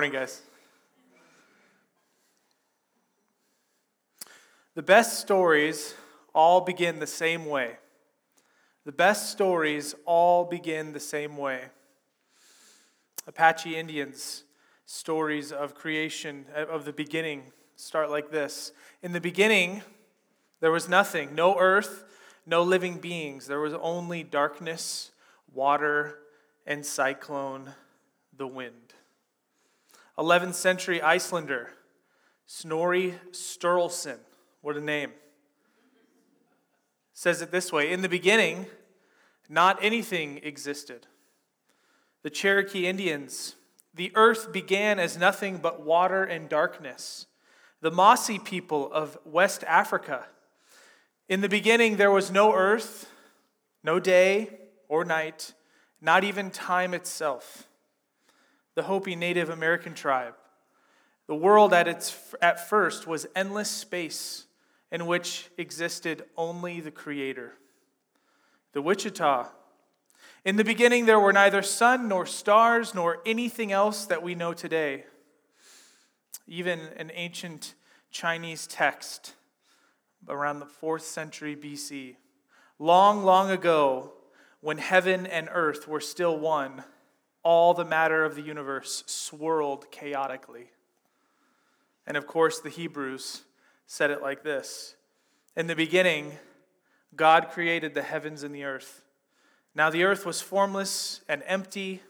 [0.00, 0.40] Morning, guys.
[4.74, 5.92] The best stories
[6.34, 7.76] all begin the same way.
[8.86, 11.64] The best stories all begin the same way.
[13.26, 14.44] Apache Indians'
[14.86, 18.72] stories of creation, uh, of the beginning, start like this
[19.02, 19.82] In the beginning,
[20.60, 22.04] there was nothing no earth,
[22.46, 23.48] no living beings.
[23.48, 25.10] There was only darkness,
[25.52, 26.20] water,
[26.66, 27.74] and cyclone,
[28.34, 28.89] the wind.
[30.20, 31.70] 11th century Icelander,
[32.44, 34.18] Snorri Sturluson,
[34.60, 35.12] what a name,
[37.14, 38.66] says it this way In the beginning,
[39.48, 41.06] not anything existed.
[42.22, 43.54] The Cherokee Indians,
[43.94, 47.26] the earth began as nothing but water and darkness.
[47.80, 50.26] The Mossi people of West Africa,
[51.30, 53.10] in the beginning, there was no earth,
[53.82, 54.50] no day
[54.86, 55.54] or night,
[55.98, 57.66] not even time itself
[58.80, 60.32] the Hopi Native American tribe.
[61.26, 64.46] The world at, its, at first was endless space
[64.90, 67.52] in which existed only the Creator.
[68.72, 69.48] The Wichita.
[70.46, 74.54] In the beginning, there were neither sun nor stars nor anything else that we know
[74.54, 75.04] today.
[76.48, 77.74] Even an ancient
[78.10, 79.34] Chinese text
[80.26, 82.16] around the fourth century BC.
[82.78, 84.14] Long, long ago,
[84.62, 86.82] when heaven and earth were still one,
[87.42, 90.70] all the matter of the universe swirled chaotically.
[92.06, 93.42] And of course, the Hebrews
[93.86, 94.96] said it like this
[95.56, 96.32] In the beginning,
[97.16, 99.04] God created the heavens and the earth.
[99.74, 102.02] Now the earth was formless and empty,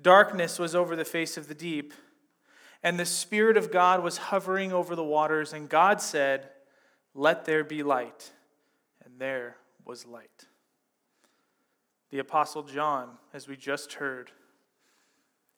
[0.00, 1.92] darkness was over the face of the deep,
[2.84, 5.52] and the Spirit of God was hovering over the waters.
[5.54, 6.50] And God said,
[7.14, 8.32] Let there be light.
[9.04, 10.46] And there was light.
[12.10, 14.30] The Apostle John, as we just heard,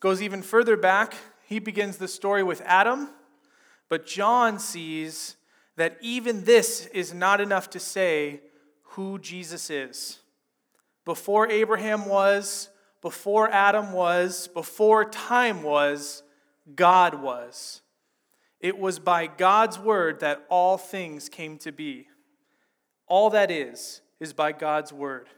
[0.00, 1.14] goes even further back.
[1.46, 3.08] He begins the story with Adam,
[3.88, 5.36] but John sees
[5.76, 8.40] that even this is not enough to say
[8.82, 10.18] who Jesus is.
[11.04, 12.68] Before Abraham was,
[13.00, 16.22] before Adam was, before time was,
[16.74, 17.80] God was.
[18.60, 22.08] It was by God's word that all things came to be.
[23.06, 25.28] All that is, is by God's word.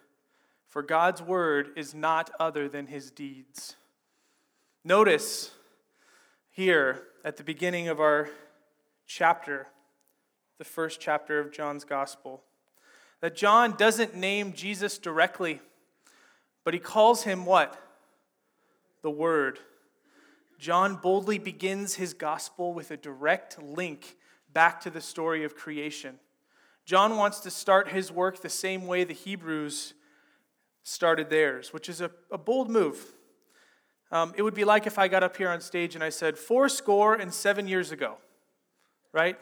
[0.70, 3.76] For God's word is not other than his deeds.
[4.84, 5.50] Notice
[6.48, 8.30] here at the beginning of our
[9.06, 9.66] chapter,
[10.56, 12.42] the first chapter of John's gospel,
[13.20, 15.60] that John doesn't name Jesus directly,
[16.64, 17.78] but he calls him what?
[19.02, 19.58] The Word.
[20.58, 24.16] John boldly begins his gospel with a direct link
[24.50, 26.18] back to the story of creation.
[26.86, 29.92] John wants to start his work the same way the Hebrews
[30.84, 33.12] started theirs, which is a, a bold move.
[34.12, 36.36] Um, it would be like if I got up here on stage and I said,
[36.36, 38.18] four score and seven years ago,
[39.12, 39.38] right?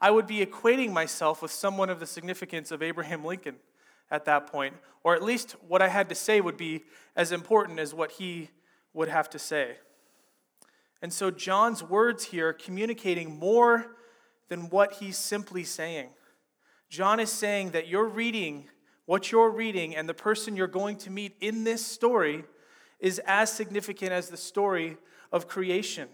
[0.00, 3.56] I would be equating myself with someone of the significance of Abraham Lincoln
[4.10, 6.84] at that point, or at least what I had to say would be
[7.16, 8.50] as important as what he
[8.94, 9.76] would have to say.
[11.02, 13.96] And so John's words here communicating more
[14.48, 16.10] than what he's simply saying.
[16.88, 18.68] John is saying that you're reading
[19.08, 22.44] what you're reading and the person you're going to meet in this story
[23.00, 24.96] is as significant as the story
[25.32, 26.08] of creation.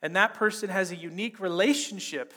[0.00, 2.32] And that person has a unique relationship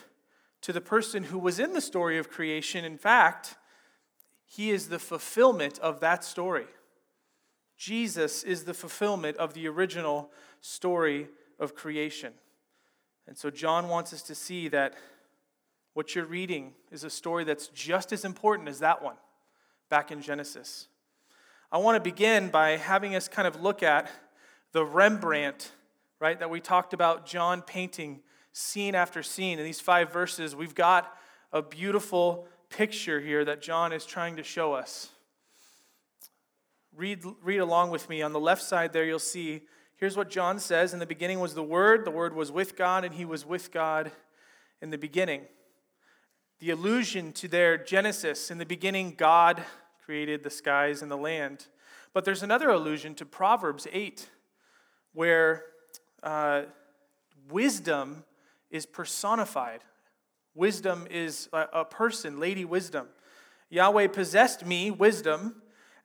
[0.62, 2.84] to the person who was in the story of creation.
[2.84, 3.56] In fact,
[4.44, 6.66] he is the fulfillment of that story.
[7.76, 11.28] Jesus is the fulfillment of the original story
[11.58, 12.32] of creation.
[13.26, 14.94] And so John wants us to see that
[15.94, 19.16] what you're reading is a story that's just as important as that one
[19.88, 20.88] back in Genesis.
[21.70, 24.10] I want to begin by having us kind of look at
[24.72, 25.72] the Rembrandt
[26.18, 26.38] right?
[26.38, 28.20] That we talked about John painting
[28.52, 29.58] scene after scene.
[29.58, 31.12] In these five verses, we've got
[31.52, 35.10] a beautiful picture here that John is trying to show us.
[36.94, 38.22] Read, read along with me.
[38.22, 39.62] On the left side there, you'll see
[39.96, 43.04] here's what John says In the beginning was the Word, the Word was with God,
[43.04, 44.10] and He was with God
[44.80, 45.42] in the beginning.
[46.58, 49.62] The allusion to their Genesis, in the beginning, God
[50.06, 51.66] created the skies and the land.
[52.12, 54.30] But there's another allusion to Proverbs 8,
[55.14, 55.64] where
[56.22, 56.62] uh,
[57.50, 58.22] wisdom
[58.70, 59.80] is personified.
[60.54, 63.08] Wisdom is a, a person, Lady Wisdom.
[63.68, 65.56] Yahweh possessed me, wisdom,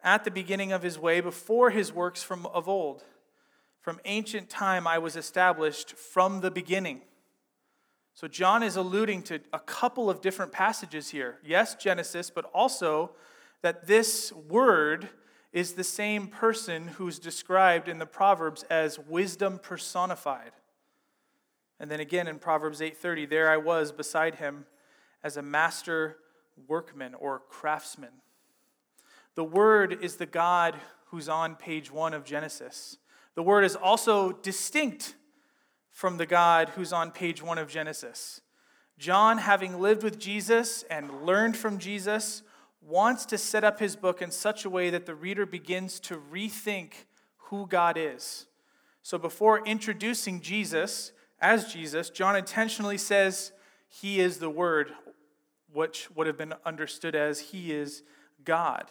[0.04, 3.04] at the beginning of his way, before his works from of old.
[3.82, 7.02] From ancient time I was established from the beginning.
[8.16, 11.38] So John is alluding to a couple of different passages here.
[11.46, 13.12] Yes, Genesis, but also
[13.62, 15.10] that this word
[15.52, 20.52] is the same person who's described in the Proverbs as wisdom personified.
[21.80, 24.66] And then again in Proverbs 8:30, there I was beside him
[25.24, 26.18] as a master
[26.68, 28.22] workman or craftsman.
[29.36, 32.98] The word is the God who's on page 1 of Genesis.
[33.36, 35.16] The word is also distinct
[35.90, 38.42] from the God who's on page 1 of Genesis.
[38.98, 42.44] John, having lived with Jesus and learned from Jesus,
[42.82, 46.22] wants to set up his book in such a way that the reader begins to
[46.32, 46.94] rethink
[47.38, 48.48] who God is.
[49.04, 53.52] So before introducing Jesus, as Jesus, John intentionally says
[53.88, 54.92] he is the Word,
[55.74, 58.04] which would have been understood as he is
[58.44, 58.86] God.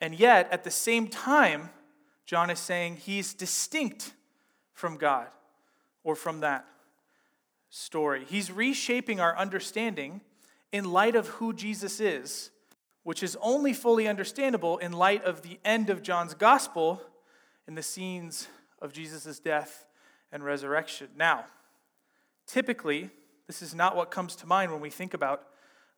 [0.00, 1.70] And yet, at the same time,
[2.24, 4.12] John is saying he's distinct
[4.72, 5.26] from God
[6.04, 6.66] or from that
[7.70, 8.24] story.
[8.28, 10.20] He's reshaping our understanding
[10.70, 12.50] in light of who Jesus is,
[13.08, 17.00] which is only fully understandable in light of the end of John's gospel
[17.66, 18.48] in the scenes
[18.82, 19.86] of Jesus' death
[20.30, 21.08] and resurrection.
[21.16, 21.46] Now,
[22.48, 23.10] Typically,
[23.46, 25.42] this is not what comes to mind when we think about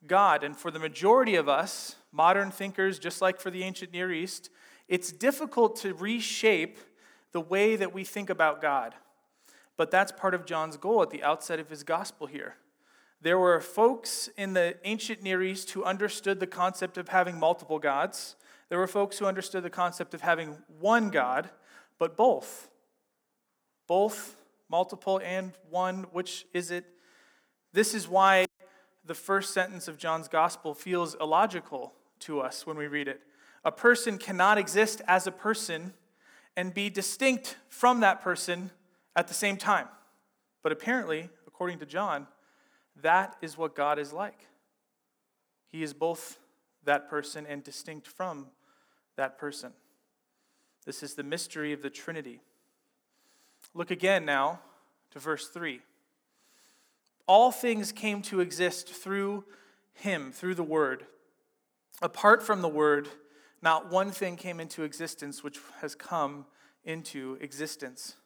[0.06, 0.42] God.
[0.42, 4.50] And for the majority of us, modern thinkers, just like for the ancient Near East,
[4.88, 6.76] it's difficult to reshape
[7.30, 8.96] the way that we think about God.
[9.76, 12.56] But that's part of John's goal at the outset of his gospel here.
[13.22, 17.78] There were folks in the ancient Near East who understood the concept of having multiple
[17.78, 18.36] gods.
[18.70, 21.50] There were folks who understood the concept of having one God,
[21.98, 22.70] but both.
[23.86, 24.36] Both
[24.70, 26.86] multiple and one, which is it?
[27.72, 28.46] This is why
[29.04, 33.20] the first sentence of John's gospel feels illogical to us when we read it.
[33.64, 35.92] A person cannot exist as a person
[36.56, 38.70] and be distinct from that person
[39.14, 39.88] at the same time.
[40.62, 42.26] But apparently, according to John,
[43.02, 44.46] that is what God is like.
[45.68, 46.38] He is both
[46.84, 48.46] that person and distinct from
[49.16, 49.72] that person.
[50.86, 52.40] This is the mystery of the Trinity.
[53.74, 54.60] Look again now
[55.12, 55.80] to verse 3.
[57.26, 59.44] All things came to exist through
[59.92, 61.04] him, through the Word.
[62.02, 63.08] Apart from the Word,
[63.62, 66.46] not one thing came into existence which has come
[66.84, 68.16] into existence.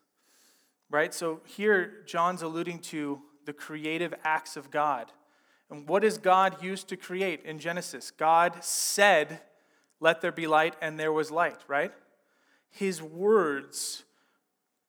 [0.90, 1.12] Right?
[1.12, 5.12] So here, John's alluding to the creative acts of God.
[5.70, 8.10] And what does God use to create in Genesis?
[8.10, 9.40] God said,
[10.00, 11.92] Let there be light, and there was light, right?
[12.70, 14.04] His words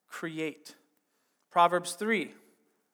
[0.07, 0.75] create.
[1.51, 2.31] Proverbs 3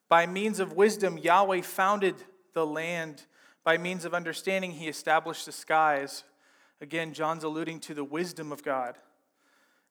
[0.10, 2.16] By means of wisdom, Yahweh founded
[2.54, 3.24] the land.
[3.64, 6.24] By means of understanding, he established the skies.
[6.80, 8.98] Again, John's alluding to the wisdom of God.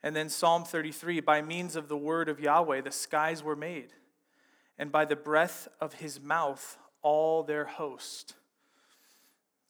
[0.03, 3.93] And then Psalm 33 By means of the word of Yahweh, the skies were made,
[4.81, 8.33] and by the breath of his mouth, all their host.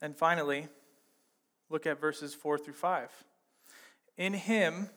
[0.00, 0.68] And finally,
[1.68, 3.10] look at verses 4 through 5.
[4.16, 4.88] In him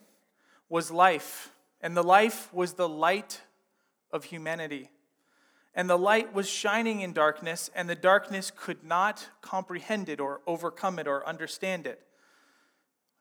[0.69, 1.51] was life,
[1.81, 3.41] and the life was the light
[4.11, 4.91] of humanity.
[5.73, 10.41] And the light was shining in darkness, and the darkness could not comprehend it or
[10.45, 11.99] overcome it or understand it.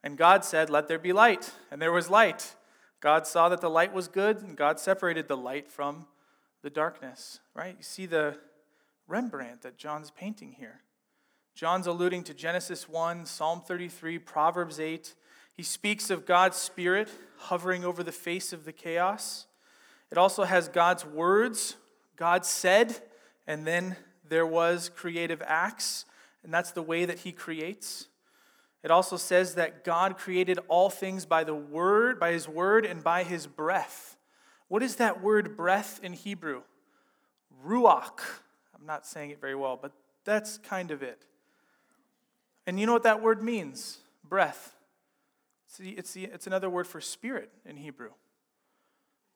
[0.03, 1.53] And God said, Let there be light.
[1.71, 2.53] And there was light.
[2.99, 6.05] God saw that the light was good, and God separated the light from
[6.63, 7.39] the darkness.
[7.53, 7.75] Right?
[7.77, 8.37] You see the
[9.07, 10.81] Rembrandt that John's painting here.
[11.53, 15.13] John's alluding to Genesis 1, Psalm 33, Proverbs 8.
[15.53, 19.45] He speaks of God's Spirit hovering over the face of the chaos.
[20.11, 21.75] It also has God's words.
[22.15, 22.95] God said,
[23.45, 26.05] and then there was creative acts,
[26.43, 28.07] and that's the way that he creates.
[28.83, 33.03] It also says that God created all things by the word, by his word and
[33.03, 34.12] by his breath.
[34.67, 36.61] What is that word breath in Hebrew?
[37.65, 38.19] Ruach.
[38.75, 39.91] I'm not saying it very well, but
[40.25, 41.25] that's kind of it.
[42.65, 43.99] And you know what that word means?
[44.27, 44.75] Breath.
[45.67, 48.11] It's, it's, the, it's another word for spirit in Hebrew.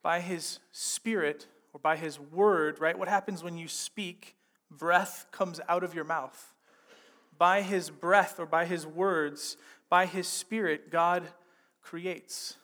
[0.02, 2.98] by his spirit or by his word, right?
[2.98, 4.36] What happens when you speak?
[4.70, 6.54] Breath comes out of your mouth.
[7.36, 9.56] By his breath or by his words,
[9.88, 11.24] by his spirit, God
[11.82, 12.56] creates.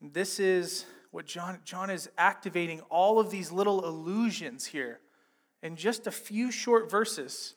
[0.00, 5.00] This is what John, John is activating all of these little illusions here
[5.62, 7.54] in just a few short verses.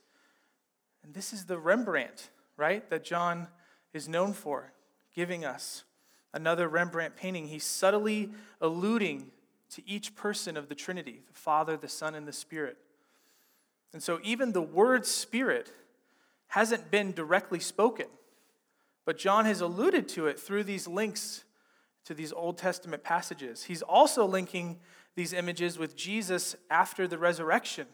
[1.03, 3.49] And this is the Rembrandt, right, that John
[3.91, 4.71] is known for,
[5.13, 5.83] giving us
[6.33, 7.49] another Rembrandt painting.
[7.49, 8.29] He's subtly
[8.61, 9.29] alluding
[9.71, 12.77] to each person of the Trinity the Father, the Son, and the Spirit.
[13.91, 15.69] And so even the word Spirit
[16.47, 18.07] hasn't been directly spoken,
[19.03, 21.43] but John has alluded to it through these links
[22.09, 23.65] to these Old Testament passages.
[23.65, 24.79] He's also linking
[25.15, 27.85] these images with Jesus after the resurrection.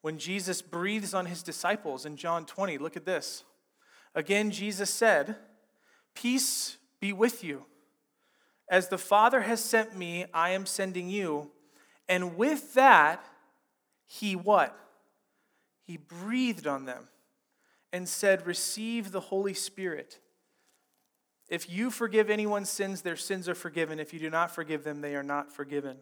[0.00, 3.44] When Jesus breathes on his disciples in John 20, look at this.
[4.14, 5.36] Again, Jesus said,
[6.14, 7.66] Peace be with you.
[8.70, 11.50] As the Father has sent me, I am sending you.
[12.08, 13.22] And with that,
[14.06, 14.74] he what?
[15.82, 17.08] He breathed on them
[17.92, 20.20] and said, Receive the Holy Spirit.
[21.48, 24.00] If you forgive anyone's sins, their sins are forgiven.
[24.00, 25.98] If you do not forgive them, they are not forgiven.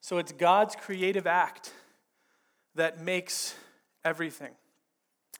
[0.00, 1.72] So it's God's creative act
[2.74, 3.54] that makes
[4.04, 4.52] everything.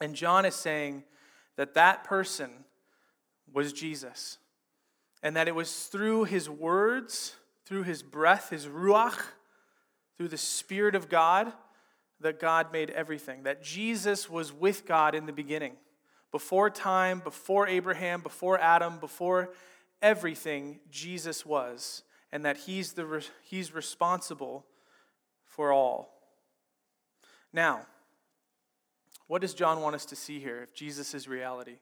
[0.00, 1.04] And John is saying
[1.56, 2.50] that that person
[3.52, 4.38] was Jesus.
[5.22, 9.22] And that it was through his words, through his breath, his ruach,
[10.16, 11.52] through the Spirit of God,
[12.20, 13.44] that God made everything.
[13.44, 15.76] That Jesus was with God in the beginning.
[16.34, 19.50] Before time, before Abraham, before Adam, before
[20.02, 22.02] everything, Jesus was.
[22.32, 24.66] And that he's, the, he's responsible
[25.44, 26.18] for all.
[27.52, 27.82] Now,
[29.28, 31.76] what does John want us to see here if Jesus is reality?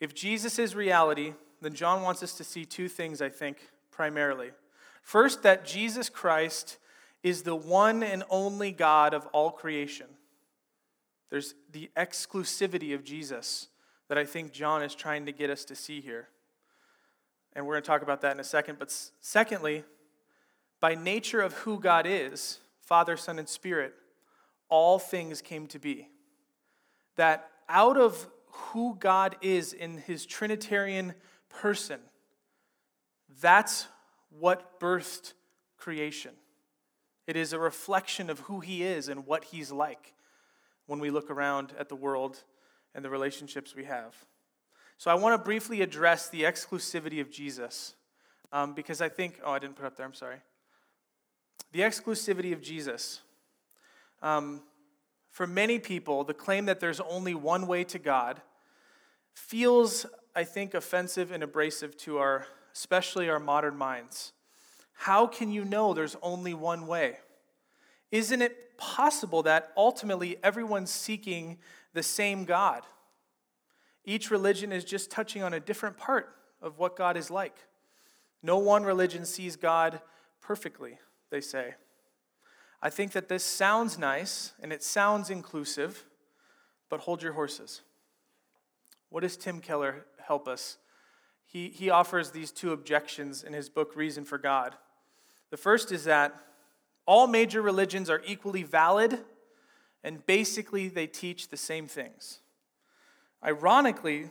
[0.00, 3.58] If Jesus is reality, then John wants us to see two things, I think,
[3.92, 4.50] primarily.
[5.04, 6.78] First, that Jesus Christ
[7.22, 10.08] is the one and only God of all creation.
[11.32, 13.68] There's the exclusivity of Jesus
[14.08, 16.28] that I think John is trying to get us to see here.
[17.54, 18.78] And we're going to talk about that in a second.
[18.78, 19.84] But secondly,
[20.78, 23.94] by nature of who God is, Father, Son, and Spirit,
[24.68, 26.10] all things came to be.
[27.16, 31.14] That out of who God is in his Trinitarian
[31.48, 32.00] person,
[33.40, 33.86] that's
[34.38, 35.32] what birthed
[35.78, 36.32] creation.
[37.26, 40.12] It is a reflection of who he is and what he's like
[40.86, 42.42] when we look around at the world
[42.94, 44.14] and the relationships we have.
[44.98, 47.94] So I want to briefly address the exclusivity of Jesus
[48.52, 50.36] um, because I think, oh, I didn't put up there, I'm sorry.
[51.72, 53.20] The exclusivity of Jesus.
[54.22, 54.62] Um,
[55.30, 58.42] for many people, the claim that there's only one way to God
[59.34, 60.04] feels,
[60.36, 64.32] I think, offensive and abrasive to our, especially our modern minds.
[64.92, 67.16] How can you know there's only one way?
[68.12, 71.58] Isn't it possible that ultimately everyone's seeking
[71.94, 72.84] the same God?
[74.04, 77.56] Each religion is just touching on a different part of what God is like.
[78.42, 80.00] No one religion sees God
[80.40, 80.98] perfectly,
[81.30, 81.74] they say.
[82.82, 86.04] I think that this sounds nice and it sounds inclusive,
[86.90, 87.80] but hold your horses.
[89.08, 90.78] What does Tim Keller help us?
[91.46, 94.74] He, he offers these two objections in his book, Reason for God.
[95.50, 96.34] The first is that
[97.06, 99.18] all major religions are equally valid
[100.04, 102.40] and basically they teach the same things.
[103.44, 104.30] Ironically,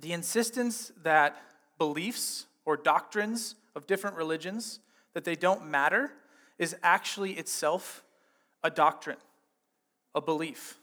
[0.00, 1.36] the insistence that
[1.78, 4.80] beliefs or doctrines of different religions
[5.12, 6.12] that they don't matter
[6.58, 8.04] is actually itself
[8.62, 9.18] a doctrine,
[10.14, 10.78] a belief.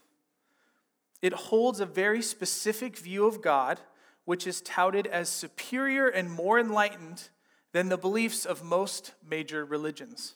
[1.22, 3.80] It holds a very specific view of God,
[4.26, 7.30] which is touted as superior and more enlightened
[7.72, 10.36] than the beliefs of most major religions.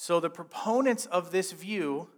[0.00, 2.08] So the proponents of this view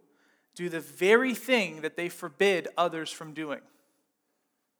[0.55, 3.61] do the very thing that they forbid others from doing,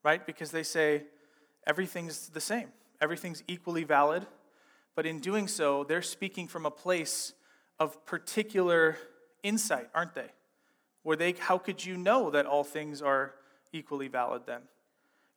[0.05, 0.25] right?
[0.27, 1.05] Because they say
[1.67, 2.69] everything's the same,
[3.01, 4.27] everything's equally valid.
[4.95, 7.33] But in doing so, they're speaking from a place
[7.79, 8.99] of particular
[9.43, 10.29] insight, aren't they?
[11.03, 13.35] Where they, how could you know that all things are
[13.73, 14.61] equally valid then?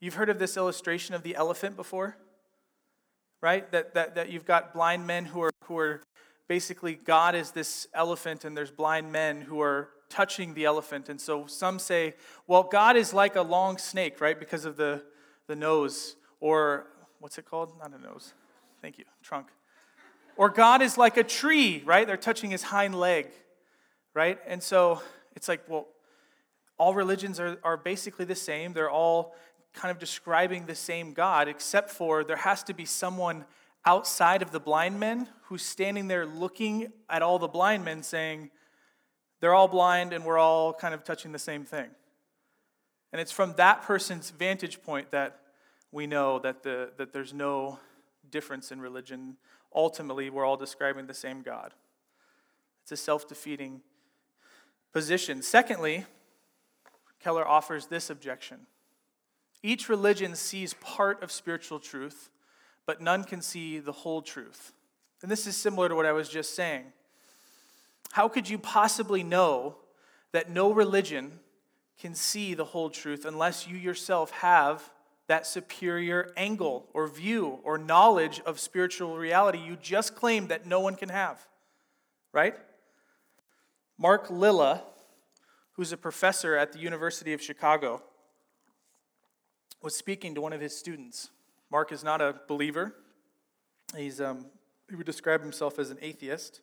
[0.02, 2.18] You've heard of this illustration of the elephant before?
[3.40, 3.72] Right?
[3.72, 6.02] That, that, that you've got blind men who are, who are
[6.48, 11.10] basically, God is this elephant, and there's blind men who are touching the elephant.
[11.10, 12.14] And so some say,
[12.48, 14.40] well, God is like a long snake, right?
[14.40, 15.04] Because of the,
[15.48, 16.16] the nose.
[16.40, 16.88] Or
[17.20, 17.74] what's it called?
[17.80, 18.34] Not a nose.
[18.82, 19.06] Thank you.
[19.24, 19.48] Trunk.
[20.36, 22.06] Or God is like a tree, right?
[22.06, 23.28] They're touching his hind leg,
[24.14, 24.40] right?
[24.48, 25.02] And so
[25.36, 25.88] it's like, well,
[26.78, 28.74] all religions are, are basically the same.
[28.74, 29.36] They're all
[29.74, 33.46] kind of describing the same God, except for there has to be someone
[33.86, 38.50] outside of the blind men who's standing there looking at all the blind men saying,
[39.40, 41.90] they're all blind and we're all kind of touching the same thing.
[43.12, 45.40] And it's from that person's vantage point that
[45.92, 47.80] we know that, the, that there's no
[48.30, 49.38] difference in religion.
[49.76, 51.74] Ultimately, we're all describing the same God.
[52.84, 53.82] It's a self defeating
[54.92, 55.42] position.
[55.42, 56.06] Secondly,
[57.20, 58.66] Keller offers this objection
[59.64, 62.30] each religion sees part of spiritual truth,
[62.86, 64.74] but none can see the whole truth.
[65.22, 66.84] And this is similar to what I was just saying.
[68.12, 69.78] How could you possibly know
[70.34, 71.40] that no religion
[72.00, 74.92] can see the whole truth unless you yourself have
[75.28, 80.80] that superior angle or view or knowledge of spiritual reality you just claimed that no
[80.80, 81.40] one can have?
[82.34, 82.56] Right?
[83.98, 84.84] Mark Lilla,
[85.74, 88.02] who's a professor at the University of Chicago,
[89.82, 91.30] was speaking to one of his students.
[91.74, 92.94] Mark is not a believer.
[93.98, 94.46] He's, um,
[94.92, 96.62] he would describe himself as an atheist.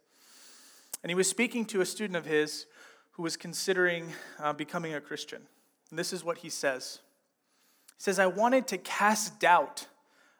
[1.02, 2.66] And he was speaking to a student of his
[3.10, 5.42] who was considering uh, becoming a Christian.
[5.90, 7.00] And this is what he says
[7.96, 9.88] He says, I wanted to cast doubt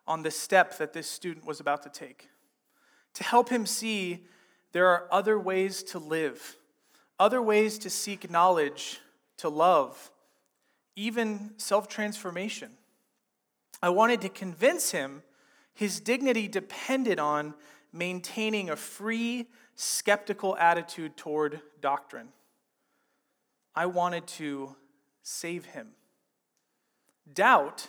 [0.07, 2.29] on the step that this student was about to take,
[3.15, 4.25] to help him see
[4.71, 6.57] there are other ways to live,
[7.19, 9.01] other ways to seek knowledge,
[9.39, 10.13] to love,
[10.95, 12.71] even self transformation.
[13.83, 15.23] I wanted to convince him
[15.73, 17.55] his dignity depended on
[17.93, 22.29] maintaining a free, skeptical attitude toward doctrine.
[23.75, 24.77] I wanted to
[25.23, 25.89] save him.
[27.33, 27.89] Doubt,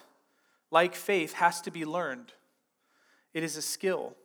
[0.69, 2.33] like faith, has to be learned,
[3.33, 4.15] it is a skill.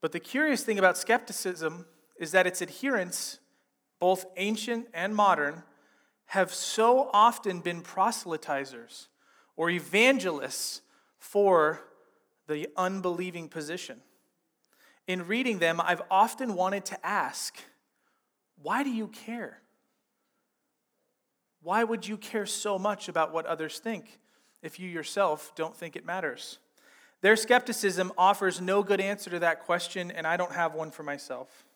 [0.00, 1.86] But the curious thing about skepticism
[2.18, 3.38] is that its adherents,
[3.98, 5.62] both ancient and modern,
[6.26, 9.08] have so often been proselytizers
[9.60, 10.80] or evangelists
[11.18, 11.82] for
[12.48, 14.00] the unbelieving position.
[15.06, 17.58] In reading them, I've often wanted to ask,
[18.62, 19.60] why do you care?
[21.62, 24.18] Why would you care so much about what others think
[24.62, 26.58] if you yourself don't think it matters?
[27.20, 31.02] Their skepticism offers no good answer to that question, and I don't have one for
[31.02, 31.66] myself.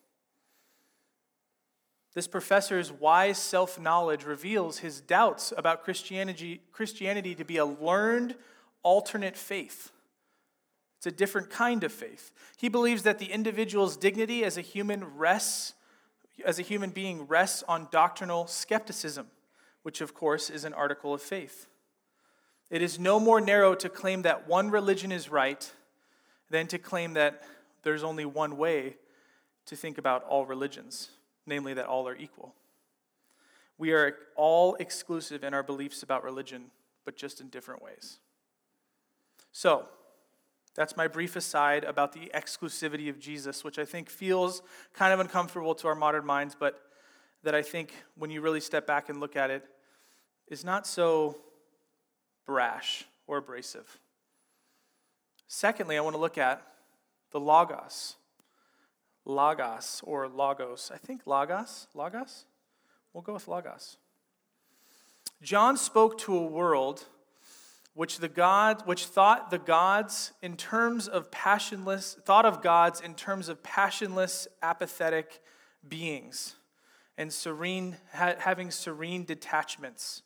[2.15, 8.37] This professor's wise self knowledge reveals his doubts about Christianity, Christianity to be a learned
[8.85, 9.91] alternate faith.
[10.99, 12.31] It's a different kind of faith.
[12.57, 15.75] He believes that the individual's dignity as a human rests,
[16.47, 19.27] as a human being rests on doctrinal skepticism,
[19.83, 21.67] which of course is an article of faith.
[22.71, 25.71] It is no more narrow to claim that one religion is right
[26.49, 27.43] than to claim that
[27.83, 28.97] there's only one way
[29.67, 31.11] to think about all religions
[31.47, 32.55] namely that all are equal.
[33.77, 36.67] We are all exclusive in our beliefs about religion,
[37.05, 38.19] but just in different ways.
[39.53, 39.87] So,
[40.75, 45.21] that's my brief aside about the exclusivity of Jesus, which I think feels kind of
[45.21, 46.81] uncomfortable to our modern minds, but
[47.45, 49.65] that I think when you really step back and look at it,
[50.49, 51.39] is not so
[52.47, 53.99] brash or abrasive.
[55.47, 56.63] Secondly, I want to look at
[57.31, 58.17] the Logos,
[59.25, 60.91] Logos or Logos.
[60.93, 61.87] I think Logos.
[61.95, 62.45] Logos?
[63.13, 63.97] We'll go with Logos.
[65.43, 67.05] John spoke to a world
[67.95, 73.15] which the God which thought the gods in terms of passionless thought of gods in
[73.15, 75.41] terms of passionless apathetic
[75.87, 76.57] beings
[77.17, 80.23] and serene having serene detachments.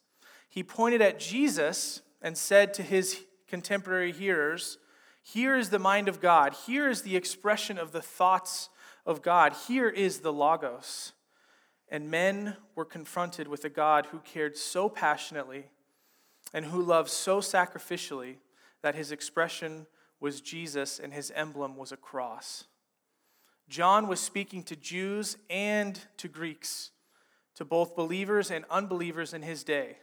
[0.48, 4.78] He pointed at Jesus and said to his contemporary hearers,
[5.22, 6.54] here is the mind of God.
[6.66, 8.70] Here is the expression of the thoughts
[9.09, 9.55] of God.
[9.66, 11.14] Here is the Logos.
[11.88, 15.64] And men were confronted with a God who cared so passionately
[16.53, 18.37] and who loved so sacrificially
[18.83, 19.87] that his expression
[20.21, 22.64] was Jesus and his emblem was a cross.
[23.71, 26.90] John was speaking to Jews and to Greeks,
[27.55, 29.97] to both believers and unbelievers in his day.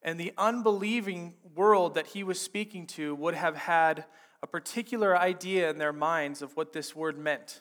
[0.00, 4.04] And the unbelieving world that he was speaking to would have had
[4.42, 7.60] a particular idea in their minds of what this word meant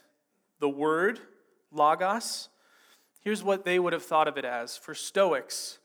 [0.62, 1.19] the word,
[1.71, 2.47] logos,
[3.19, 4.78] here's what they would have thought of it as.
[4.78, 5.80] For Stoics,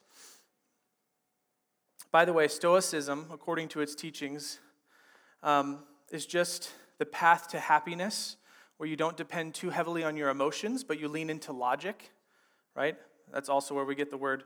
[2.13, 4.61] by the way, Stoicism, according to its teachings,
[5.43, 5.79] um,
[6.13, 8.37] is just the path to happiness
[8.77, 12.11] where you don't depend too heavily on your emotions, but you lean into logic,
[12.75, 12.97] right?
[13.33, 14.45] That's also where we get the word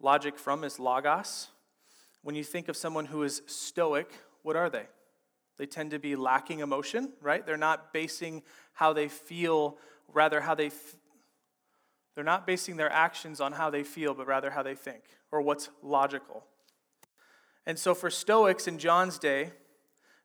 [0.00, 1.48] logic from, is logos.
[2.22, 4.86] When you think of someone who is stoic, what are they?
[5.58, 7.44] They tend to be lacking emotion, right?
[7.44, 9.78] They're not basing how they feel,
[10.12, 10.96] rather how they th-
[12.14, 15.40] they're not basing their actions on how they feel, but rather how they think or
[15.40, 16.44] what's logical.
[17.66, 19.50] And so, for Stoics in John's day,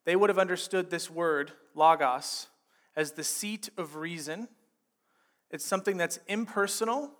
[0.05, 2.47] they would have understood this word, logos,
[2.95, 4.47] as the seat of reason.
[5.51, 7.11] It's something that's impersonal,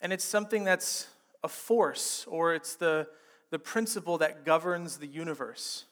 [0.00, 1.06] and it's something that's
[1.44, 3.06] a force, or it's the,
[3.50, 5.84] the principle that governs the universe.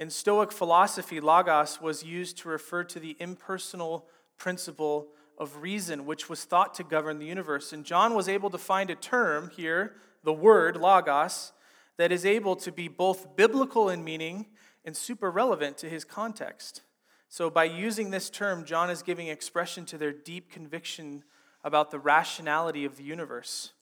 [0.00, 6.28] In Stoic philosophy, logos was used to refer to the impersonal principle of reason, which
[6.28, 7.72] was thought to govern the universe.
[7.72, 11.52] And John was able to find a term here, the word logos,
[11.96, 14.46] that is able to be both biblical in meaning
[14.84, 16.82] and super relevant to his context.
[17.28, 21.24] So, by using this term, John is giving expression to their deep conviction
[21.62, 23.72] about the rationality of the universe.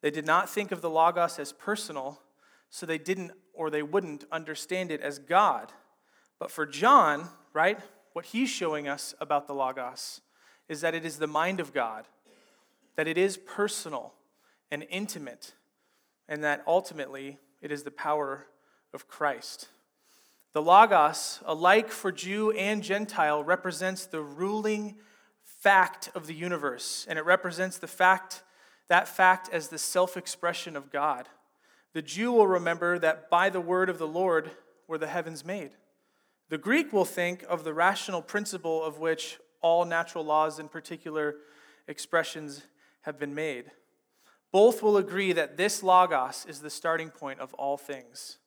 [0.00, 2.20] They did not think of the Logos as personal,
[2.74, 5.72] so they didn't or they wouldn't understand it as God.
[6.40, 7.78] But for John, right,
[8.14, 10.22] what he's showing us about the Logos
[10.68, 12.04] is that it is the mind of God,
[12.96, 14.12] that it is personal
[14.72, 15.52] and intimate,
[16.28, 18.48] and that ultimately it is the power
[18.92, 19.68] of Christ.
[20.52, 24.96] The Logos, alike for Jew and Gentile, represents the ruling
[25.44, 28.42] fact of the universe, and it represents the fact,
[28.88, 31.28] that fact as the self expression of God.
[31.94, 34.50] The Jew will remember that by the word of the Lord
[34.88, 35.70] were the heavens made.
[36.50, 41.36] The Greek will think of the rational principle of which all natural laws and particular
[41.88, 42.64] expressions
[43.02, 43.70] have been made.
[44.52, 48.38] Both will agree that this logos is the starting point of all things.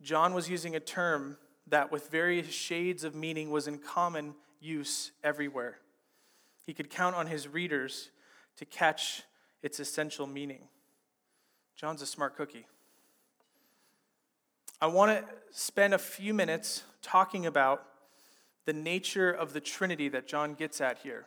[0.00, 5.12] John was using a term that, with various shades of meaning, was in common use
[5.24, 5.78] everywhere.
[6.64, 8.10] He could count on his readers
[8.56, 9.22] to catch
[9.62, 10.68] its essential meaning.
[11.76, 12.66] John's a smart cookie.
[14.80, 17.86] I want to spend a few minutes talking about
[18.64, 21.26] the nature of the Trinity that John gets at here.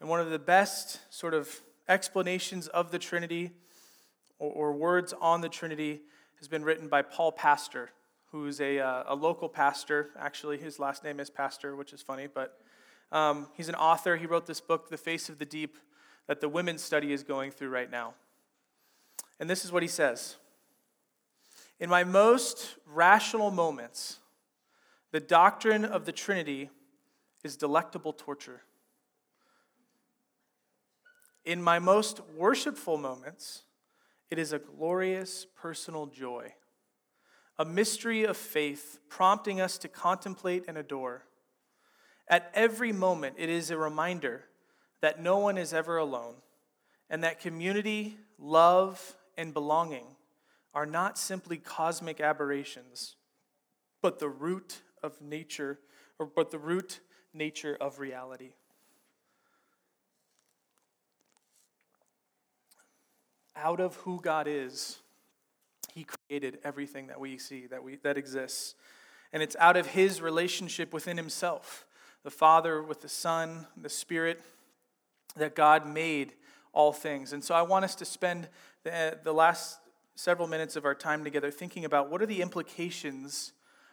[0.00, 3.52] And one of the best sort of explanations of the Trinity
[4.38, 6.02] or, or words on the Trinity
[6.38, 7.90] has been written by Paul Pastor
[8.34, 10.10] who's a, uh, a local pastor.
[10.18, 12.58] Actually, his last name is Pastor, which is funny, but
[13.12, 14.16] um, he's an author.
[14.16, 15.78] He wrote this book, The Face of the Deep,
[16.26, 18.14] that the women's study is going through right now.
[19.38, 20.34] And this is what he says
[21.80, 24.20] In my most rational moments,
[25.10, 26.70] the doctrine of the Trinity
[27.42, 28.62] is delectable torture.
[31.44, 33.64] In my most worshipful moments,
[34.30, 36.54] it is a glorious personal joy
[37.58, 41.24] a mystery of faith prompting us to contemplate and adore.
[42.28, 44.44] At every moment, it is a reminder
[45.00, 46.34] that no one is ever alone
[47.08, 50.06] and that community, love, and belonging
[50.74, 53.16] are not simply cosmic aberrations,
[54.02, 55.78] but the root of nature,
[56.18, 57.00] or but the root
[57.32, 58.54] nature of reality.
[63.56, 64.98] Out of who God is,
[65.94, 68.74] he created everything that we see, that, we, that exists.
[69.32, 71.86] And it's out of His relationship within Himself,
[72.24, 74.40] the Father with the Son, the Spirit,
[75.36, 76.32] that God made
[76.72, 77.32] all things.
[77.32, 78.48] And so I want us to spend
[78.82, 79.78] the, the last
[80.14, 83.52] several minutes of our time together thinking about what are the implications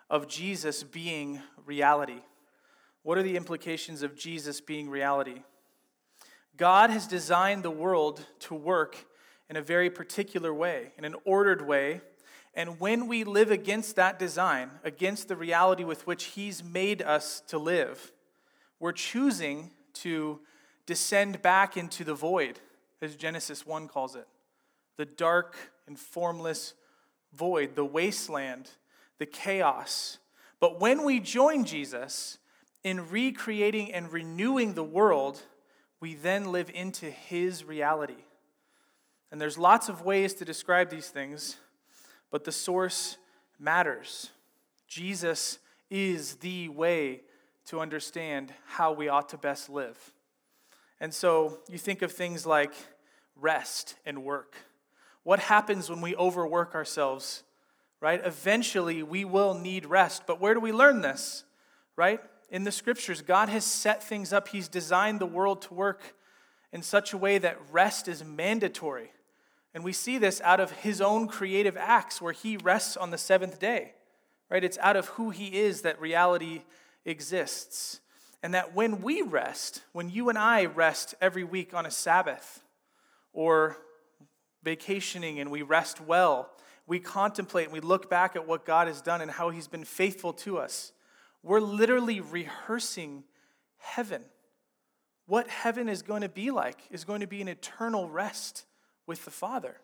[0.09, 2.21] of Jesus being reality?
[3.03, 5.41] What are the implications of Jesus being reality?
[6.57, 9.05] God has designed the world to work
[9.49, 12.01] in a very particular way, in an ordered way.
[12.53, 17.41] And when we live against that design, against the reality with which He's made us
[17.47, 18.11] to live,
[18.79, 20.39] we're choosing to
[20.85, 22.59] descend back into the void,
[23.01, 24.27] as Genesis 1 calls it
[24.97, 25.55] the dark
[25.87, 26.73] and formless
[27.33, 28.69] void, the wasteland,
[29.17, 30.17] the chaos.
[30.59, 32.37] But when we join Jesus
[32.83, 35.41] in recreating and renewing the world,
[35.99, 38.25] we then live into His reality.
[39.31, 41.57] And there's lots of ways to describe these things,
[42.31, 43.17] but the source
[43.59, 44.29] matters.
[44.87, 47.21] Jesus is the way
[47.67, 50.13] to understand how we ought to best live.
[50.99, 52.73] And so you think of things like
[53.35, 54.55] rest and work.
[55.23, 57.43] What happens when we overwork ourselves,
[57.99, 58.21] right?
[58.23, 60.23] Eventually we will need rest.
[60.25, 61.43] But where do we learn this,
[61.95, 62.19] right?
[62.49, 66.15] In the scriptures, God has set things up, He's designed the world to work
[66.73, 69.11] in such a way that rest is mandatory.
[69.73, 73.17] And we see this out of his own creative acts where he rests on the
[73.17, 73.93] seventh day.
[74.49, 74.63] Right?
[74.63, 76.63] It's out of who he is that reality
[77.05, 78.01] exists.
[78.43, 82.63] And that when we rest, when you and I rest every week on a Sabbath
[83.31, 83.77] or
[84.63, 86.49] vacationing and we rest well,
[86.87, 89.83] we contemplate and we look back at what God has done and how he's been
[89.83, 90.91] faithful to us.
[91.43, 93.23] We're literally rehearsing
[93.77, 94.23] heaven.
[95.25, 98.65] What heaven is going to be like is going to be an eternal rest
[99.07, 99.77] with the Father.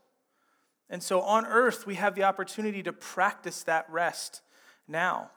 [0.90, 4.42] And so on earth, we have the opportunity to practice that rest
[4.88, 5.32] now.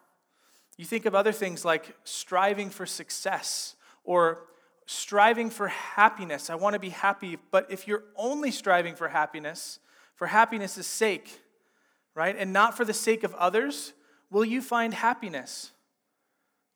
[0.77, 4.47] You think of other things like striving for success or
[4.91, 6.51] striving for happiness.
[6.51, 9.79] I want to be happy, but if you're only striving for happiness,
[10.17, 11.41] for happiness' sake,
[12.17, 13.93] right, and not for the sake of others,
[14.31, 15.71] will you find happiness?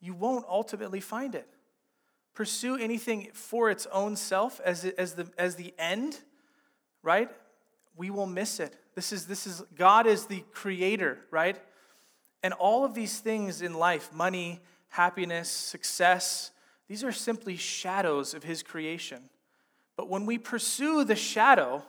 [0.00, 1.48] You won't ultimately find it.
[2.34, 6.20] Pursue anything for its own self as, as, the, as the end,
[7.02, 7.30] right?
[7.96, 8.76] We will miss it.
[8.94, 11.60] This is, this is, God is the creator, right?
[12.44, 16.52] And all of these things in life money, happiness, success
[16.88, 19.30] these are simply shadows of his creation.
[19.96, 21.82] But when we pursue the shadow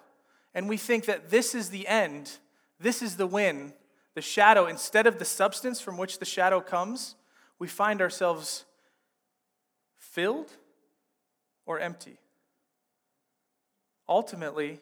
[0.54, 2.38] and we think that this is the end,
[2.80, 3.74] this is the win,
[4.14, 7.16] the shadow instead of the substance from which the shadow comes,
[7.60, 8.66] we find ourselves
[9.98, 10.52] filled
[11.66, 12.18] or empty.
[14.08, 14.80] Ultimately,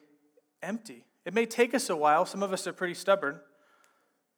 [0.62, 1.06] empty.
[1.26, 3.40] It may take us a while, some of us are pretty stubborn,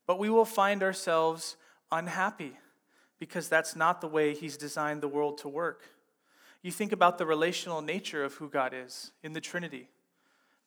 [0.07, 1.57] but we will find ourselves
[1.91, 2.53] unhappy
[3.19, 5.83] because that's not the way He's designed the world to work.
[6.61, 9.87] You think about the relational nature of who God is in the Trinity.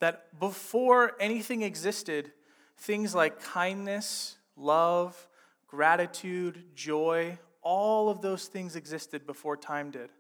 [0.01, 2.31] That before anything existed,
[2.77, 5.29] things like kindness, love,
[5.67, 10.11] gratitude, joy, all of those things existed before time did.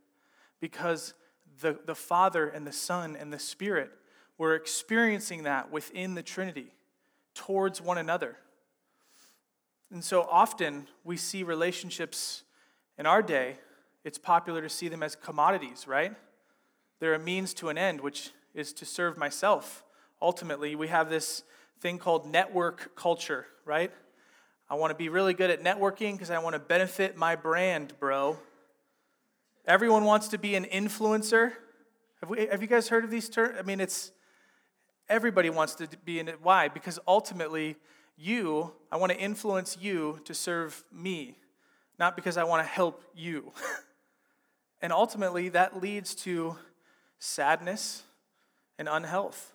[0.60, 1.14] Because
[1.60, 3.90] the, the Father and the Son and the Spirit
[4.36, 6.72] were experiencing that within the Trinity
[7.34, 8.36] towards one another.
[9.90, 12.44] And so often we see relationships
[12.98, 13.58] in our day,
[14.04, 16.14] it's popular to see them as commodities, right?
[17.00, 19.84] They're a means to an end, which is to serve myself.
[20.20, 21.44] Ultimately, we have this
[21.80, 23.92] thing called network culture, right?
[24.68, 27.94] I want to be really good at networking because I want to benefit my brand,
[28.00, 28.36] bro.
[29.66, 31.52] Everyone wants to be an influencer.
[32.20, 33.56] Have, we, have you guys heard of these terms?
[33.58, 34.10] I mean, it's
[35.08, 36.40] everybody wants to be in it.
[36.42, 36.68] Why?
[36.68, 37.76] Because ultimately,
[38.18, 41.36] you, I want to influence you to serve me,
[41.98, 43.52] not because I want to help you.
[44.82, 46.56] and ultimately, that leads to
[47.18, 48.02] sadness
[48.78, 49.54] and unhealth.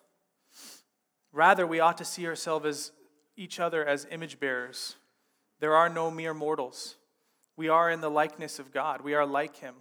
[1.32, 2.92] Rather, we ought to see ourselves as
[3.36, 4.96] each other as image bearers.
[5.60, 6.96] There are no mere mortals.
[7.56, 9.76] We are in the likeness of God, we are like Him.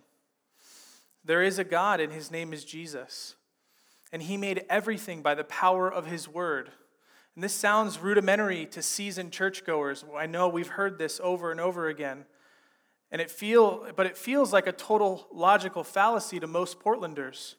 [1.25, 3.37] There is a God, and His name is Jesus.
[4.13, 6.71] And He made everything by the power of His word.
[7.35, 10.05] And this sounds rudimentary to seasoned churchgoers.
[10.15, 12.27] I know we've heard this over and over again.
[13.11, 17.55] And it feel, but it feels like a total logical fallacy to most Portlanders.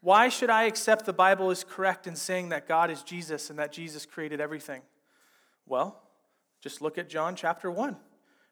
[0.00, 3.58] Why should I accept the Bible is correct in saying that God is Jesus and
[3.58, 4.82] that Jesus created everything?
[5.66, 6.02] Well,
[6.60, 7.96] just look at John chapter 1.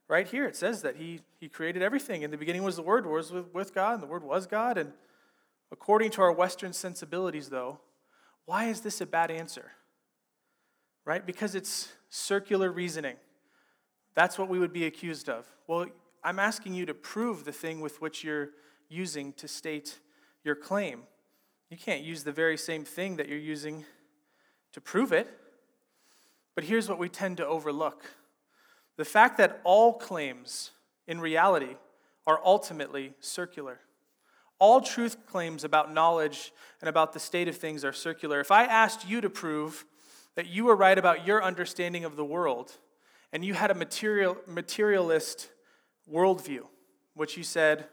[0.08, 2.22] Right here, it says that he, he created everything.
[2.22, 4.76] In the beginning was the Word, was with, with God, and the Word was God.
[4.76, 4.92] And
[5.70, 7.80] according to our Western sensibilities, though,
[8.44, 9.72] why is this a bad answer?
[11.04, 11.24] Right?
[11.24, 13.16] Because it's circular reasoning.
[14.14, 15.46] That's what we would be accused of.
[15.66, 15.86] Well,
[16.22, 18.50] I'm asking you to prove the thing with which you're
[18.88, 19.98] using to state
[20.44, 21.02] your claim.
[21.70, 23.84] You can't use the very same thing that you're using
[24.72, 25.28] to prove it.
[26.54, 28.04] But here's what we tend to overlook
[28.98, 30.70] the fact that all claims
[31.08, 31.76] in reality
[32.26, 33.80] are ultimately circular.
[34.58, 38.38] All truth claims about knowledge and about the state of things are circular.
[38.38, 39.86] If I asked you to prove
[40.34, 42.72] that you were right about your understanding of the world,
[43.32, 45.50] and you had a material, materialist
[46.10, 46.62] worldview,
[47.14, 47.86] which you said,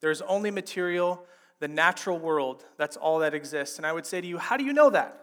[0.00, 1.24] there's only material,
[1.60, 3.78] the natural world, that's all that exists.
[3.78, 5.20] And I would say to you, how do you know that?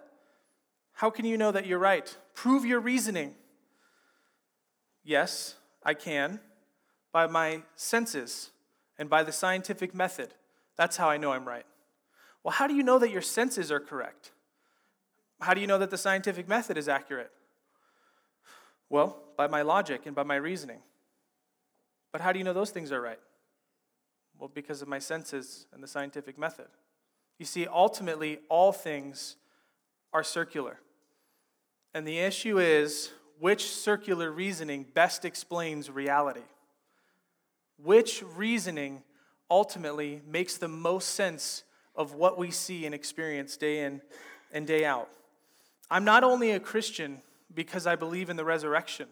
[0.93, 2.15] How can you know that you're right?
[2.34, 3.36] Prove your reasoning.
[5.04, 6.39] Yes, I can,
[7.12, 8.52] by my senses
[8.97, 10.34] and by the scientific method.
[10.78, 11.65] That's how I know I'm right.
[12.43, 14.32] Well, how do you know that your senses are correct?
[15.41, 17.32] How do you know that the scientific method is accurate?
[18.89, 20.80] Well, by my logic and by my reasoning.
[22.12, 23.19] But how do you know those things are right?
[24.38, 26.67] Well, because of my senses and the scientific method.
[27.39, 29.38] You see, ultimately, all things
[30.13, 30.77] are circular.
[31.93, 36.45] And the issue is which circular reasoning best explains reality?
[37.82, 39.01] Which reasoning
[39.49, 41.63] ultimately makes the most sense
[41.95, 44.01] of what we see and experience day in
[44.51, 45.10] and day out?
[45.91, 47.21] I'm not only a Christian
[47.54, 49.10] because I believe in the resurrection,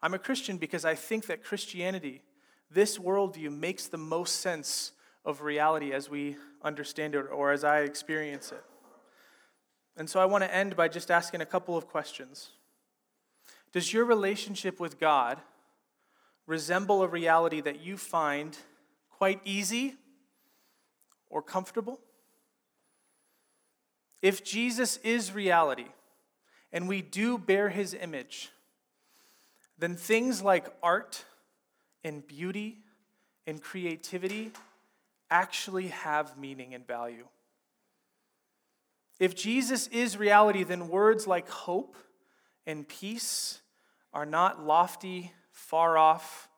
[0.00, 2.22] I'm a Christian because I think that Christianity,
[2.70, 4.92] this worldview, makes the most sense
[5.24, 8.62] of reality as we understand it or as I experience it.
[9.96, 12.50] And so I want to end by just asking a couple of questions.
[13.72, 15.40] Does your relationship with God
[16.46, 18.56] resemble a reality that you find
[19.10, 19.96] quite easy
[21.28, 21.98] or comfortable?
[24.20, 25.86] If Jesus is reality,
[26.72, 28.50] and we do bear his image,
[29.78, 31.24] then things like art
[32.04, 32.78] and beauty
[33.46, 34.52] and creativity
[35.30, 37.26] actually have meaning and value.
[39.18, 41.96] If Jesus is reality, then words like hope
[42.66, 43.60] and peace
[44.12, 46.48] are not lofty, far off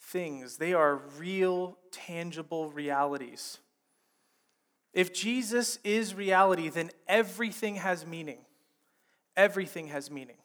[0.00, 0.56] things.
[0.56, 3.58] They are real, tangible realities.
[4.92, 8.38] If Jesus is reality, then everything has meaning.
[9.38, 10.36] Everything has meaning.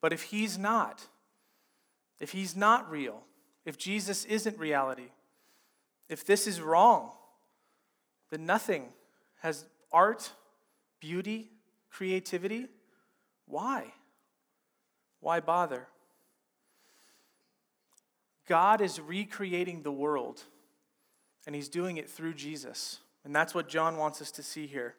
[0.00, 1.02] But if he's not,
[2.20, 3.22] if he's not real,
[3.64, 5.08] if Jesus isn't reality,
[6.08, 7.12] if this is wrong,
[8.30, 8.84] then nothing
[9.40, 10.32] has art,
[11.00, 11.50] beauty,
[11.90, 12.68] creativity.
[13.46, 13.92] Why?
[15.20, 15.88] Why bother?
[18.46, 20.42] God is recreating the world,
[21.46, 22.98] and He's doing it through Jesus.
[23.24, 24.94] And that's what John wants us to see here.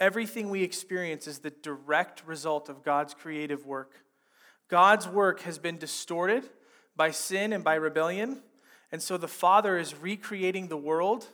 [0.00, 4.02] Everything we experience is the direct result of God's creative work.
[4.68, 6.48] God's work has been distorted
[6.96, 8.42] by sin and by rebellion,
[8.90, 11.26] and so the Father is recreating the world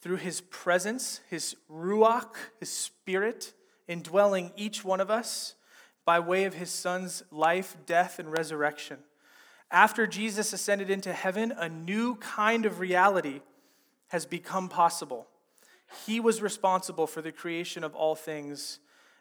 [0.00, 3.54] through His presence, His Ruach, His Spirit,
[3.88, 5.56] indwelling each one of us
[6.04, 8.98] by way of His Son's life, death, and resurrection.
[9.70, 13.40] After Jesus ascended into heaven, a new kind of reality
[14.08, 15.26] has become possible.
[16.06, 18.78] He was responsible for the creation of all things,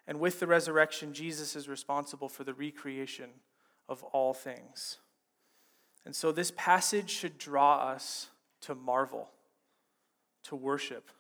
[0.08, 3.30] and with the resurrection, Jesus is responsible for the recreation
[3.88, 4.98] of all things.
[6.06, 8.30] And so, this passage should draw us
[8.62, 9.30] to marvel,
[10.44, 11.12] to worship,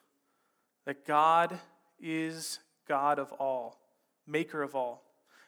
[0.85, 1.59] that God
[1.99, 3.79] is God of all,
[4.25, 5.03] maker of all.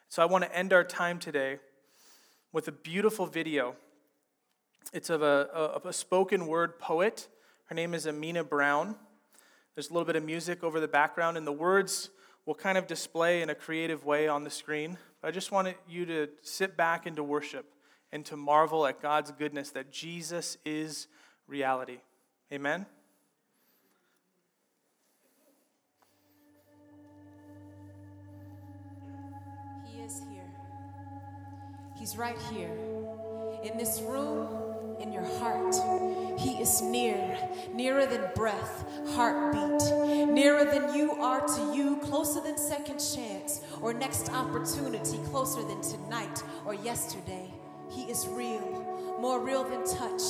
[0.09, 1.59] So, I want to end our time today
[2.51, 3.75] with a beautiful video.
[4.91, 7.27] It's of a, of a spoken word poet.
[7.65, 8.95] Her name is Amena Brown.
[9.75, 12.11] There's a little bit of music over the background, and the words
[12.45, 14.97] will kind of display in a creative way on the screen.
[15.21, 17.73] But I just wanted you to sit back and to worship
[18.11, 21.07] and to marvel at God's goodness that Jesus is
[21.47, 21.97] reality.
[22.51, 22.85] Amen?
[29.87, 30.51] He is here.
[31.97, 32.77] He's right here
[33.63, 34.72] in this room,
[35.03, 35.75] in your heart.
[36.39, 37.37] He is near,
[37.73, 43.93] nearer than breath, heartbeat, nearer than you are to you, closer than second chance or
[43.93, 47.53] next opportunity, closer than tonight or yesterday.
[47.91, 50.21] He is real, more real than touch,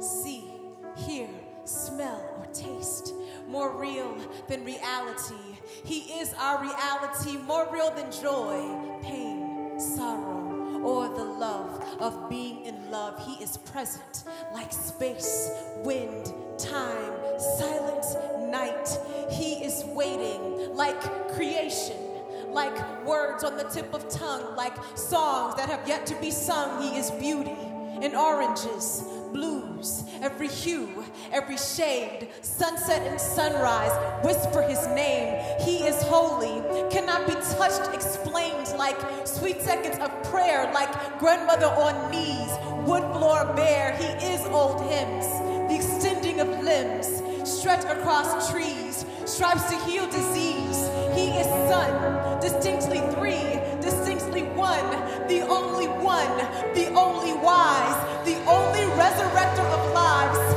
[0.00, 0.50] see,
[0.96, 1.28] hear,
[1.64, 3.12] smell, or taste,
[3.46, 4.16] more real
[4.48, 5.60] than reality.
[5.84, 10.42] He is our reality, more real than joy, pain, sorrow
[10.82, 12.61] or the love of being in
[12.92, 13.18] love.
[13.26, 17.12] He is present like space, wind, time,
[17.56, 18.04] silent
[18.50, 18.86] night.
[19.30, 21.00] He is waiting like
[21.34, 21.96] creation
[22.52, 26.82] like words on the tip of tongue, like songs that have yet to be sung.
[26.82, 27.56] He is beauty
[28.02, 33.92] in oranges, blues, every hue, every shade, sunset and sunrise,
[34.24, 35.42] whisper his name.
[35.60, 42.10] He is holy, cannot be touched, explained like sweet seconds of prayer, like grandmother on
[42.10, 42.50] knees,
[42.86, 43.96] wood floor bare.
[43.96, 45.26] He is old hymns,
[45.68, 50.90] the extending of limbs, stretched across trees, strives to heal disease.
[51.14, 54.90] He is son, distinctly three, distinctly one,
[55.28, 56.36] the only one,
[56.74, 60.51] the only wise, the only resurrector of lives.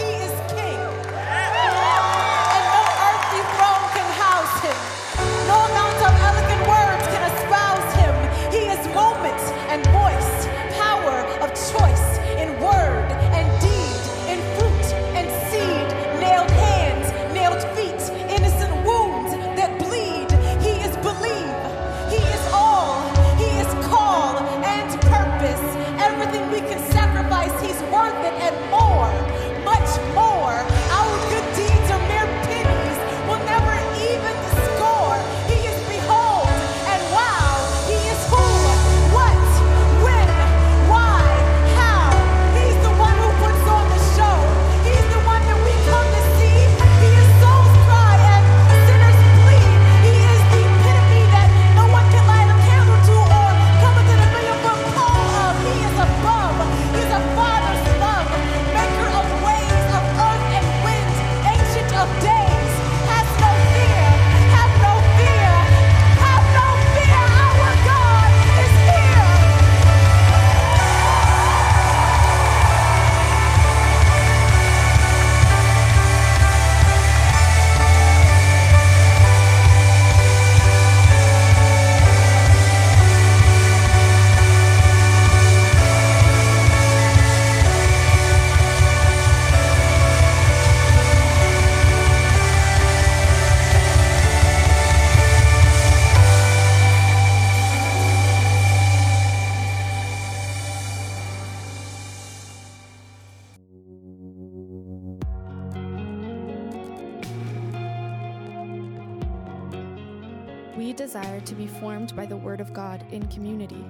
[112.66, 113.86] Of God in community.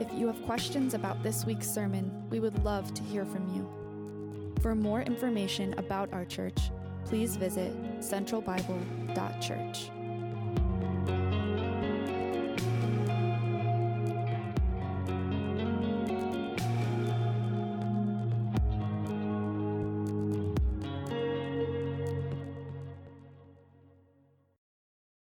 [0.00, 3.68] If you have questions about this week's sermon, we would love to hear from you.
[4.62, 6.70] For more information about our church,
[7.04, 9.99] please visit centralbible.church.